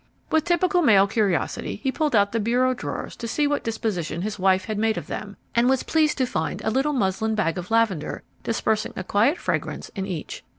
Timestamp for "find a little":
6.25-6.93